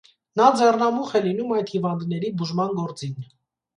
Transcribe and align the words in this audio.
Նա 0.39 0.45
ձեռնամուխ 0.61 1.11
է 1.21 1.21
լինում 1.27 1.53
այդ 1.59 1.75
հիվանդների 1.75 2.33
բուժման 2.41 2.77
գործին։ 2.81 3.21